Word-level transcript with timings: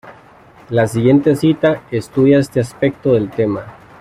La 0.69 0.87
siguiente 0.87 1.35
cita 1.35 1.83
estudia 1.91 2.39
este 2.39 2.59
aspecto 2.59 3.13
del 3.13 3.29
tema. 3.29 3.61